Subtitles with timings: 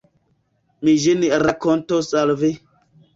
[0.87, 2.51] Mi ĝin rakontos al vi.